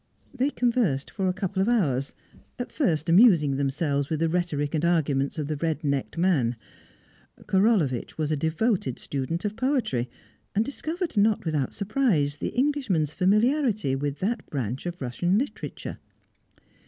[0.33, 2.15] They conversed for a couple of hours,
[2.57, 6.55] at first amusing themselves with the rhetoric and arguments of the red necked man.
[7.45, 10.09] Korolevitch was a devoted student of poetry,
[10.55, 15.99] and discovered not without surprise the Englishman's familiarity with that branch of Russian literature.